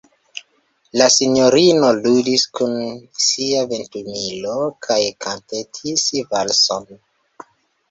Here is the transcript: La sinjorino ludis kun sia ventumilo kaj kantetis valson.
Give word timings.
La 1.01 1.09
sinjorino 1.15 1.91
ludis 1.97 2.45
kun 2.61 2.73
sia 3.27 3.63
ventumilo 3.75 4.57
kaj 4.89 4.99
kantetis 5.29 6.11
valson. 6.35 6.93